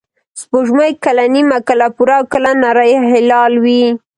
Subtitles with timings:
[0.39, 3.83] سپوږمۍ کله نیمه، کله پوره، او کله نری هلال وي